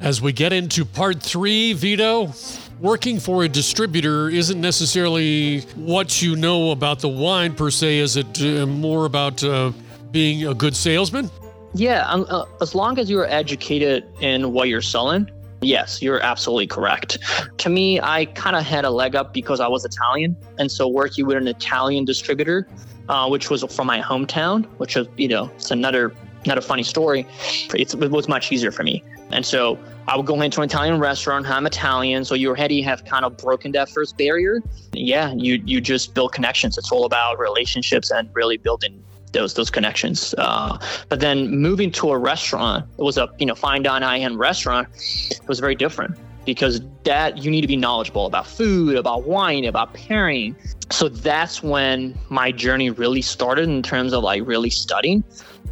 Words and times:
As 0.00 0.22
we 0.22 0.32
get 0.32 0.52
into 0.52 0.84
part 0.84 1.20
three, 1.20 1.72
Vito, 1.72 2.32
working 2.80 3.18
for 3.18 3.42
a 3.42 3.48
distributor 3.48 4.28
isn't 4.28 4.60
necessarily 4.60 5.62
what 5.74 6.22
you 6.22 6.36
know 6.36 6.70
about 6.70 7.00
the 7.00 7.08
wine 7.08 7.54
per 7.54 7.70
se. 7.70 7.98
Is 7.98 8.16
it 8.16 8.40
uh, 8.40 8.64
more 8.66 9.06
about 9.06 9.42
uh, 9.42 9.72
being 10.12 10.46
a 10.46 10.54
good 10.54 10.76
salesman? 10.76 11.30
Yeah, 11.74 12.08
um, 12.08 12.26
uh, 12.28 12.44
as 12.60 12.76
long 12.76 12.98
as 12.98 13.10
you're 13.10 13.26
educated 13.26 14.06
in 14.20 14.52
what 14.52 14.68
you're 14.68 14.80
selling, 14.82 15.28
yes, 15.62 16.00
you're 16.00 16.20
absolutely 16.20 16.68
correct. 16.68 17.18
To 17.58 17.68
me, 17.68 18.00
I 18.00 18.26
kind 18.26 18.54
of 18.54 18.62
had 18.62 18.84
a 18.84 18.90
leg 18.90 19.16
up 19.16 19.34
because 19.34 19.58
I 19.58 19.66
was 19.66 19.84
Italian. 19.84 20.36
And 20.58 20.70
so 20.70 20.86
working 20.86 21.26
with 21.26 21.36
an 21.36 21.48
Italian 21.48 22.04
distributor, 22.04 22.68
uh, 23.08 23.28
which 23.28 23.50
was 23.50 23.64
from 23.74 23.88
my 23.88 24.00
hometown, 24.00 24.64
which 24.78 24.94
was, 24.94 25.08
you 25.16 25.26
know, 25.26 25.50
it's 25.56 25.72
another 25.72 26.14
not 26.46 26.56
a 26.56 26.62
funny 26.62 26.84
story. 26.84 27.26
It's, 27.74 27.94
it 27.94 28.10
was 28.10 28.28
much 28.28 28.52
easier 28.52 28.70
for 28.70 28.84
me. 28.84 29.02
And 29.30 29.44
so 29.44 29.78
I 30.06 30.16
would 30.16 30.26
go 30.26 30.40
into 30.40 30.60
an 30.60 30.64
Italian 30.66 30.98
restaurant. 30.98 31.46
I'm 31.46 31.66
Italian, 31.66 32.24
so 32.24 32.34
you 32.34 32.48
already 32.48 32.80
have 32.82 33.04
kind 33.04 33.24
of 33.24 33.36
broken 33.36 33.72
that 33.72 33.90
first 33.90 34.16
barrier. 34.16 34.62
Yeah, 34.92 35.32
you 35.34 35.62
you 35.64 35.80
just 35.80 36.14
build 36.14 36.32
connections. 36.32 36.78
It's 36.78 36.90
all 36.90 37.04
about 37.04 37.38
relationships 37.38 38.10
and 38.10 38.28
really 38.34 38.56
building 38.56 39.02
those 39.32 39.54
those 39.54 39.70
connections. 39.70 40.34
Uh, 40.38 40.78
but 41.08 41.20
then 41.20 41.50
moving 41.50 41.90
to 41.92 42.10
a 42.10 42.18
restaurant, 42.18 42.86
it 42.98 43.02
was 43.02 43.18
a 43.18 43.28
you 43.38 43.46
know 43.46 43.54
fine 43.54 43.82
dine 43.82 44.02
high 44.02 44.18
end 44.18 44.38
restaurant. 44.38 44.88
It 45.30 45.46
was 45.46 45.60
very 45.60 45.74
different 45.74 46.16
because 46.48 46.80
that 47.04 47.36
you 47.36 47.50
need 47.50 47.60
to 47.60 47.66
be 47.66 47.76
knowledgeable 47.76 48.24
about 48.24 48.46
food, 48.46 48.96
about 48.96 49.24
wine, 49.24 49.66
about 49.66 49.92
pairing. 49.92 50.56
So 50.90 51.10
that's 51.10 51.62
when 51.62 52.18
my 52.30 52.52
journey 52.52 52.88
really 52.88 53.20
started 53.20 53.68
in 53.68 53.82
terms 53.82 54.14
of 54.14 54.24
like 54.24 54.46
really 54.46 54.70
studying 54.70 55.22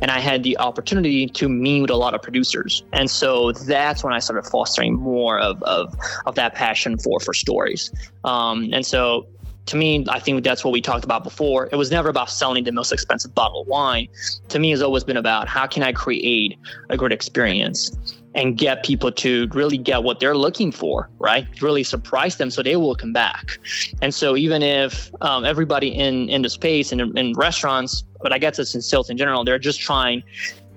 and 0.02 0.10
I 0.10 0.20
had 0.20 0.42
the 0.42 0.58
opportunity 0.58 1.28
to 1.28 1.48
meet 1.48 1.80
with 1.80 1.88
a 1.88 1.96
lot 1.96 2.12
of 2.12 2.20
producers. 2.20 2.84
And 2.92 3.10
so 3.10 3.52
that's 3.52 4.04
when 4.04 4.12
I 4.12 4.18
started 4.18 4.50
fostering 4.50 4.96
more 4.96 5.38
of, 5.38 5.62
of, 5.62 5.94
of 6.26 6.34
that 6.34 6.54
passion 6.54 6.98
for, 6.98 7.20
for 7.20 7.32
stories. 7.32 7.90
Um, 8.24 8.68
and 8.74 8.84
so 8.84 9.26
to 9.64 9.76
me, 9.78 10.04
I 10.10 10.20
think 10.20 10.44
that's 10.44 10.62
what 10.62 10.72
we 10.72 10.82
talked 10.82 11.06
about 11.06 11.24
before. 11.24 11.70
It 11.72 11.76
was 11.76 11.90
never 11.90 12.10
about 12.10 12.28
selling 12.28 12.64
the 12.64 12.72
most 12.72 12.92
expensive 12.92 13.34
bottle 13.34 13.62
of 13.62 13.66
wine. 13.66 14.08
To 14.50 14.58
me, 14.58 14.74
it's 14.74 14.82
always 14.82 15.04
been 15.04 15.16
about 15.16 15.48
how 15.48 15.66
can 15.66 15.82
I 15.82 15.92
create 15.92 16.58
a 16.90 16.98
great 16.98 17.12
experience 17.12 17.90
and 18.36 18.56
get 18.56 18.84
people 18.84 19.10
to 19.10 19.48
really 19.52 19.78
get 19.78 20.04
what 20.04 20.20
they're 20.20 20.36
looking 20.36 20.70
for, 20.70 21.08
right? 21.18 21.46
Really 21.62 21.82
surprise 21.82 22.36
them 22.36 22.50
so 22.50 22.62
they 22.62 22.76
will 22.76 22.94
come 22.94 23.12
back. 23.12 23.58
And 24.02 24.14
so 24.14 24.36
even 24.36 24.62
if 24.62 25.10
um, 25.22 25.44
everybody 25.44 25.88
in 25.88 26.28
in 26.28 26.42
the 26.42 26.50
space 26.50 26.92
and 26.92 27.00
in, 27.00 27.16
in 27.18 27.32
restaurants, 27.32 28.04
but 28.20 28.32
I 28.32 28.38
guess 28.38 28.58
it's 28.58 28.74
in 28.74 28.82
sales 28.82 29.10
in 29.10 29.16
general, 29.16 29.42
they're 29.42 29.58
just 29.58 29.80
trying 29.80 30.22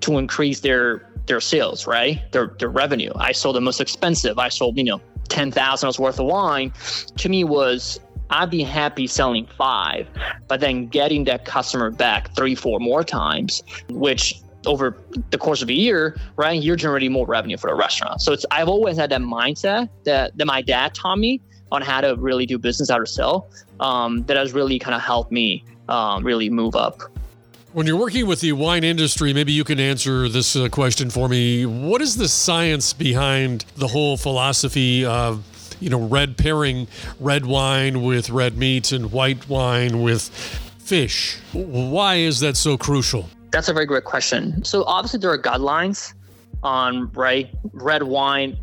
to 0.02 0.18
increase 0.18 0.62
their 0.62 1.06
their 1.26 1.42
sales, 1.42 1.86
right? 1.86 2.20
Their 2.32 2.56
their 2.60 2.70
revenue. 2.70 3.12
I 3.16 3.34
sold 3.34 3.58
the 3.58 3.62
most 3.62 3.82
expensive. 3.82 4.40
I 4.40 4.50
sold 4.50 4.78
you 4.78 4.86
know 4.86 5.02
ten 5.28 5.52
thousand 5.52 5.94
worth 6.00 6.20
of 6.20 6.28
wine. 6.28 6.72
To 7.18 7.30
me 7.30 7.44
was 7.44 8.00
I'd 8.30 8.50
be 8.50 8.64
happy 8.64 9.06
selling 9.08 9.48
five, 9.58 10.08
but 10.48 10.62
then 10.62 10.88
getting 10.88 11.26
that 11.26 11.46
customer 11.46 11.92
back 11.92 12.34
three, 12.36 12.56
four 12.56 12.80
more 12.80 13.04
times, 13.04 13.64
which 13.90 14.40
over 14.66 14.98
the 15.32 15.38
course 15.38 15.62
of 15.62 15.70
a 15.70 15.74
year, 15.74 16.18
right, 16.36 16.62
you're 16.62 16.76
generating 16.76 17.12
more 17.12 17.26
revenue 17.26 17.58
for 17.58 17.70
the 17.70 17.76
restaurant. 17.76 18.22
So 18.22 18.34
it's 18.34 18.46
I've 18.52 18.68
always 18.68 18.98
had 18.98 19.10
that 19.12 19.22
mindset 19.22 19.90
that 20.04 20.38
that 20.38 20.46
my 20.46 20.62
dad 20.62 20.94
taught 20.94 21.18
me 21.18 21.42
on 21.72 21.82
how 21.82 22.02
to 22.02 22.16
really 22.18 22.46
do 22.46 22.58
business, 22.58 22.90
how 22.90 22.98
to 22.98 23.06
sell. 23.06 23.50
Um, 23.80 24.24
that 24.24 24.36
has 24.36 24.54
really 24.54 24.80
kind 24.80 24.96
of 24.96 25.02
helped 25.02 25.32
me 25.32 25.64
um, 25.88 26.24
really 26.24 26.50
move 26.50 26.76
up. 26.76 27.02
When 27.72 27.86
you're 27.86 27.98
working 27.98 28.26
with 28.26 28.42
the 28.42 28.54
wine 28.54 28.84
industry, 28.84 29.32
maybe 29.32 29.52
you 29.52 29.64
can 29.64 29.80
answer 29.80 30.28
this 30.28 30.56
uh, 30.56 30.70
question 30.70 31.10
for 31.10 31.30
me. 31.30 31.66
What 31.66 32.02
is 32.02 32.16
the 32.16 32.28
science 32.28 32.94
behind 32.94 33.64
the 33.78 33.88
whole 33.88 34.18
philosophy 34.18 35.06
of 35.06 35.44
you 35.80 35.90
know 35.90 36.02
red 36.02 36.36
pairing 36.38 36.88
red 37.20 37.46
wine 37.46 38.02
with 38.02 38.30
red 38.32 38.58
meat 38.58 38.92
and 38.92 39.12
white 39.12 39.48
wine 39.48 40.02
with 40.02 40.30
fish? 40.80 41.38
Why 41.54 42.16
is 42.16 42.40
that 42.40 42.58
so 42.58 42.78
crucial? 42.78 43.30
That's 43.52 43.68
a 43.68 43.74
very 43.74 43.86
great 43.86 44.04
question. 44.04 44.64
So 44.64 44.84
obviously 44.86 45.20
there 45.20 45.32
are 45.32 45.42
guidelines 45.42 46.14
on 46.64 47.12
right 47.14 47.50
red 47.74 48.04
wine. 48.04 48.58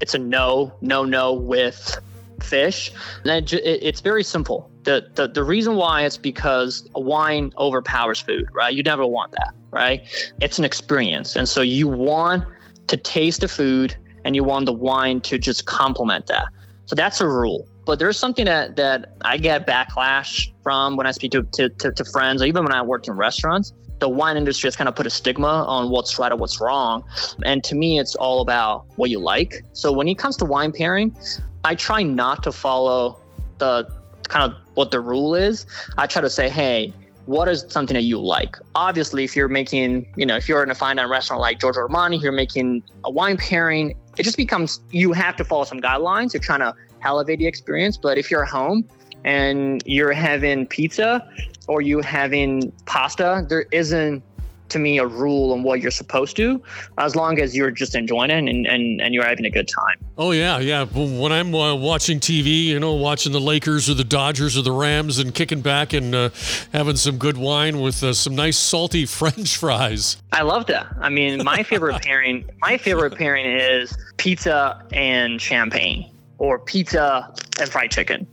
It's 0.00 0.14
a 0.14 0.18
no, 0.18 0.72
no, 0.80 1.04
no 1.04 1.32
with 1.32 1.98
fish. 2.42 2.92
And 3.24 3.52
it's 3.52 4.00
very 4.00 4.24
simple. 4.24 4.70
The, 4.84 5.08
the 5.14 5.28
the 5.28 5.42
reason 5.42 5.76
why 5.76 6.02
it's 6.04 6.18
because 6.18 6.86
wine 6.94 7.52
overpowers 7.56 8.20
food, 8.20 8.46
right? 8.52 8.74
You 8.74 8.82
never 8.82 9.06
want 9.06 9.32
that, 9.32 9.54
right? 9.70 10.02
It's 10.42 10.58
an 10.58 10.64
experience, 10.64 11.36
and 11.36 11.48
so 11.48 11.62
you 11.62 11.88
want 11.88 12.44
to 12.88 12.98
taste 12.98 13.40
the 13.40 13.48
food, 13.48 13.96
and 14.26 14.36
you 14.36 14.44
want 14.44 14.66
the 14.66 14.74
wine 14.74 15.22
to 15.22 15.38
just 15.38 15.64
complement 15.64 16.26
that. 16.26 16.48
So 16.84 16.94
that's 16.94 17.22
a 17.22 17.26
rule. 17.26 17.66
But 17.86 17.98
there's 17.98 18.18
something 18.18 18.44
that 18.44 18.76
that 18.76 19.16
I 19.22 19.38
get 19.38 19.66
backlash 19.66 20.52
from 20.62 20.96
when 20.96 21.06
I 21.06 21.12
speak 21.12 21.32
to 21.32 21.44
to, 21.44 21.70
to, 21.70 21.90
to 21.90 22.04
friends, 22.04 22.42
or 22.42 22.44
even 22.44 22.64
when 22.64 22.74
I 22.74 22.82
work 22.82 23.08
in 23.08 23.14
restaurants 23.14 23.72
the 23.98 24.08
wine 24.08 24.36
industry 24.36 24.66
has 24.66 24.76
kind 24.76 24.88
of 24.88 24.96
put 24.96 25.06
a 25.06 25.10
stigma 25.10 25.64
on 25.66 25.90
what's 25.90 26.18
right 26.18 26.32
or 26.32 26.36
what's 26.36 26.60
wrong. 26.60 27.04
And 27.44 27.62
to 27.64 27.74
me, 27.74 27.98
it's 27.98 28.14
all 28.16 28.40
about 28.40 28.86
what 28.96 29.10
you 29.10 29.18
like. 29.18 29.62
So 29.72 29.92
when 29.92 30.08
it 30.08 30.18
comes 30.18 30.36
to 30.38 30.44
wine 30.44 30.72
pairing, 30.72 31.16
I 31.64 31.74
try 31.74 32.02
not 32.02 32.42
to 32.42 32.52
follow 32.52 33.20
the 33.58 33.88
kind 34.28 34.50
of 34.50 34.58
what 34.74 34.90
the 34.90 35.00
rule 35.00 35.34
is. 35.34 35.66
I 35.96 36.06
try 36.06 36.22
to 36.22 36.30
say, 36.30 36.48
hey, 36.48 36.92
what 37.26 37.48
is 37.48 37.64
something 37.68 37.94
that 37.94 38.02
you 38.02 38.20
like? 38.20 38.56
Obviously, 38.74 39.24
if 39.24 39.34
you're 39.34 39.48
making, 39.48 40.12
you 40.16 40.26
know, 40.26 40.36
if 40.36 40.48
you're 40.48 40.62
in 40.62 40.70
a 40.70 40.74
fine 40.74 40.96
dining 40.96 41.10
restaurant 41.10 41.40
like 41.40 41.60
Giorgio 41.60 41.88
Armani, 41.88 42.20
you're 42.20 42.32
making 42.32 42.82
a 43.04 43.10
wine 43.10 43.36
pairing, 43.36 43.96
it 44.18 44.24
just 44.24 44.36
becomes 44.36 44.80
you 44.90 45.12
have 45.12 45.36
to 45.36 45.44
follow 45.44 45.64
some 45.64 45.80
guidelines. 45.80 46.34
You're 46.34 46.42
trying 46.42 46.60
to 46.60 46.74
elevate 47.02 47.38
the 47.38 47.46
experience. 47.46 47.96
But 47.96 48.18
if 48.18 48.30
you're 48.30 48.42
at 48.42 48.50
home 48.50 48.88
and 49.24 49.82
you're 49.86 50.12
having 50.12 50.66
pizza 50.66 51.26
or 51.66 51.80
you 51.80 52.00
having 52.00 52.70
pasta, 52.86 53.44
there 53.48 53.66
isn't 53.72 54.22
to 54.70 54.78
me 54.78 54.98
a 54.98 55.06
rule 55.06 55.52
on 55.52 55.62
what 55.62 55.80
you're 55.80 55.90
supposed 55.90 56.36
to 56.36 56.60
as 56.98 57.14
long 57.14 57.38
as 57.38 57.54
you're 57.54 57.70
just 57.70 57.94
enjoying 57.94 58.30
it 58.30 58.38
and, 58.38 58.66
and, 58.66 59.00
and 59.00 59.14
you're 59.14 59.24
having 59.24 59.44
a 59.44 59.50
good 59.50 59.68
time. 59.68 59.96
Oh 60.16 60.32
yeah 60.32 60.58
yeah. 60.58 60.84
When 60.84 61.32
i'm 61.32 61.54
uh, 61.54 61.74
watching 61.74 62.18
tv 62.18 62.64
you 62.64 62.80
know 62.80 62.94
watching 62.94 63.32
the 63.32 63.40
lakers 63.40 63.90
or 63.90 63.94
the 63.94 64.04
dodgers 64.04 64.56
or 64.56 64.62
the 64.62 64.72
rams 64.72 65.18
and 65.18 65.34
kicking 65.34 65.60
back 65.60 65.92
and 65.92 66.14
uh, 66.14 66.30
having 66.72 66.96
some 66.96 67.18
good 67.18 67.36
wine 67.36 67.80
with 67.80 68.02
uh, 68.02 68.12
some 68.12 68.34
nice 68.34 68.56
salty 68.56 69.06
french 69.20 69.56
fries. 69.56 70.16
I 70.32 70.42
love 70.42 70.66
that. 70.66 70.86
I 71.00 71.08
mean 71.08 71.44
my 71.44 71.62
favorite 71.62 72.02
pairing 72.02 72.48
my 72.60 72.78
favorite 72.78 73.16
pairing 73.16 73.46
is 73.46 73.96
pizza 74.16 74.82
and 74.92 75.40
champagne 75.40 76.10
or 76.38 76.58
pizza 76.58 77.32
and 77.60 77.70
fried 77.70 77.90
chicken 77.90 78.26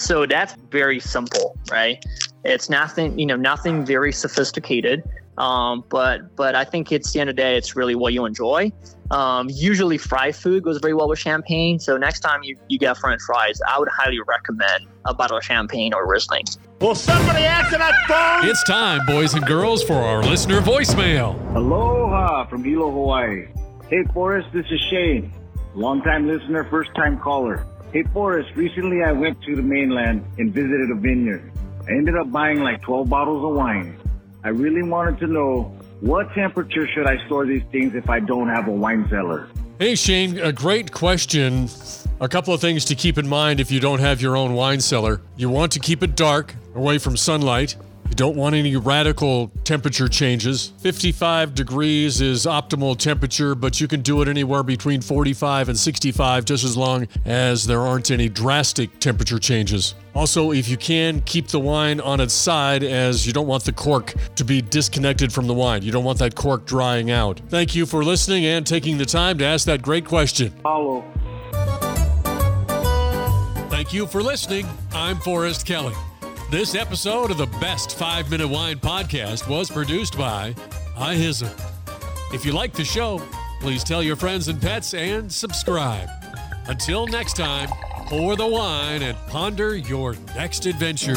so 0.00 0.26
that's 0.26 0.54
very 0.70 1.00
simple, 1.00 1.56
right? 1.70 2.04
It's 2.44 2.70
nothing, 2.70 3.18
you 3.18 3.26
know, 3.26 3.36
nothing 3.36 3.84
very 3.84 4.12
sophisticated. 4.12 5.02
Um, 5.38 5.84
but 5.88 6.34
but 6.34 6.56
I 6.56 6.64
think 6.64 6.90
it's 6.90 7.12
the 7.12 7.20
end 7.20 7.30
of 7.30 7.36
the 7.36 7.42
day, 7.42 7.56
it's 7.56 7.76
really 7.76 7.94
what 7.94 8.12
you 8.12 8.24
enjoy. 8.24 8.72
Um, 9.10 9.48
usually, 9.50 9.96
fried 9.96 10.34
food 10.34 10.64
goes 10.64 10.78
very 10.78 10.94
well 10.94 11.08
with 11.08 11.18
champagne. 11.18 11.78
So 11.78 11.96
next 11.96 12.20
time 12.20 12.42
you, 12.42 12.58
you 12.68 12.78
get 12.78 12.96
French 12.98 13.22
fries, 13.22 13.60
I 13.66 13.78
would 13.78 13.88
highly 13.88 14.18
recommend 14.26 14.86
a 15.04 15.14
bottle 15.14 15.38
of 15.38 15.44
champagne 15.44 15.94
or 15.94 16.06
Riesling. 16.06 16.44
Will 16.80 16.94
somebody 16.94 17.44
answer 17.44 17.78
that 17.78 17.94
phone? 18.06 18.48
It's 18.48 18.62
time, 18.64 19.06
boys 19.06 19.34
and 19.34 19.46
girls, 19.46 19.82
for 19.82 19.94
our 19.94 20.22
listener 20.22 20.60
voicemail. 20.60 21.36
Aloha 21.54 22.46
from 22.46 22.64
Hilo, 22.64 22.90
Hawaii. 22.90 23.46
Hey, 23.88 24.04
Forrest, 24.12 24.48
this 24.52 24.66
is 24.70 24.80
Shane. 24.90 25.32
Long-time 25.74 26.26
listener, 26.26 26.64
first-time 26.64 27.18
caller. 27.20 27.64
Hey 27.90 28.02
Forrest, 28.12 28.50
recently 28.54 29.02
I 29.02 29.12
went 29.12 29.40
to 29.44 29.56
the 29.56 29.62
mainland 29.62 30.22
and 30.36 30.52
visited 30.52 30.90
a 30.90 30.94
vineyard. 30.94 31.50
I 31.86 31.92
ended 31.92 32.16
up 32.16 32.30
buying 32.30 32.60
like 32.60 32.82
12 32.82 33.08
bottles 33.08 33.42
of 33.42 33.56
wine. 33.56 33.96
I 34.44 34.50
really 34.50 34.82
wanted 34.82 35.18
to 35.20 35.26
know 35.26 35.74
what 36.00 36.30
temperature 36.34 36.86
should 36.86 37.06
I 37.06 37.16
store 37.24 37.46
these 37.46 37.62
things 37.72 37.94
if 37.94 38.10
I 38.10 38.20
don't 38.20 38.48
have 38.48 38.68
a 38.68 38.72
wine 38.72 39.06
cellar? 39.08 39.48
Hey 39.78 39.94
Shane, 39.94 40.38
a 40.38 40.52
great 40.52 40.92
question. 40.92 41.70
A 42.20 42.28
couple 42.28 42.52
of 42.52 42.60
things 42.60 42.84
to 42.84 42.94
keep 42.94 43.16
in 43.16 43.26
mind 43.26 43.58
if 43.58 43.70
you 43.70 43.80
don't 43.80 44.00
have 44.00 44.20
your 44.20 44.36
own 44.36 44.52
wine 44.52 44.80
cellar. 44.80 45.22
You 45.38 45.48
want 45.48 45.72
to 45.72 45.80
keep 45.80 46.02
it 46.02 46.14
dark, 46.14 46.54
away 46.74 46.98
from 46.98 47.16
sunlight. 47.16 47.76
You 48.08 48.14
don't 48.14 48.36
want 48.36 48.54
any 48.54 48.74
radical 48.76 49.50
temperature 49.64 50.08
changes. 50.08 50.72
55 50.78 51.54
degrees 51.54 52.20
is 52.20 52.46
optimal 52.46 52.96
temperature, 52.96 53.54
but 53.54 53.80
you 53.80 53.86
can 53.86 54.00
do 54.00 54.22
it 54.22 54.28
anywhere 54.28 54.62
between 54.62 55.00
45 55.02 55.68
and 55.68 55.78
65 55.78 56.44
just 56.46 56.64
as 56.64 56.76
long 56.76 57.06
as 57.26 57.66
there 57.66 57.80
aren't 57.80 58.10
any 58.10 58.28
drastic 58.28 58.98
temperature 58.98 59.38
changes. 59.38 59.94
Also, 60.14 60.52
if 60.52 60.68
you 60.68 60.76
can, 60.76 61.20
keep 61.22 61.48
the 61.48 61.60
wine 61.60 62.00
on 62.00 62.18
its 62.18 62.34
side 62.34 62.82
as 62.82 63.26
you 63.26 63.32
don't 63.32 63.46
want 63.46 63.64
the 63.64 63.72
cork 63.72 64.14
to 64.36 64.44
be 64.44 64.62
disconnected 64.62 65.32
from 65.32 65.46
the 65.46 65.54
wine. 65.54 65.82
You 65.82 65.92
don't 65.92 66.04
want 66.04 66.18
that 66.18 66.34
cork 66.34 66.64
drying 66.64 67.10
out. 67.10 67.40
Thank 67.50 67.74
you 67.74 67.84
for 67.86 68.02
listening 68.02 68.46
and 68.46 68.66
taking 68.66 68.96
the 68.98 69.06
time 69.06 69.38
to 69.38 69.44
ask 69.44 69.66
that 69.66 69.82
great 69.82 70.06
question. 70.06 70.50
Follow. 70.62 71.04
Thank 73.68 73.92
you 73.92 74.06
for 74.06 74.22
listening. 74.22 74.66
I'm 74.92 75.18
Forrest 75.18 75.66
Kelly. 75.66 75.94
This 76.50 76.74
episode 76.74 77.30
of 77.30 77.36
the 77.36 77.46
Best 77.60 77.98
5 77.98 78.30
Minute 78.30 78.48
Wine 78.48 78.78
Podcast 78.78 79.50
was 79.50 79.70
produced 79.70 80.16
by 80.16 80.54
iHizzle. 80.96 81.52
If 82.32 82.46
you 82.46 82.52
like 82.52 82.72
the 82.72 82.86
show, 82.86 83.20
please 83.60 83.84
tell 83.84 84.02
your 84.02 84.16
friends 84.16 84.48
and 84.48 84.58
pets 84.58 84.94
and 84.94 85.30
subscribe. 85.30 86.08
Until 86.66 87.06
next 87.06 87.36
time, 87.36 87.68
pour 88.06 88.34
the 88.34 88.46
wine 88.46 89.02
and 89.02 89.18
ponder 89.28 89.76
your 89.76 90.16
next 90.34 90.64
adventure. 90.64 91.16